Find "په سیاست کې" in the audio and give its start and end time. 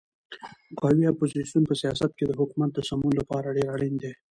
1.67-2.23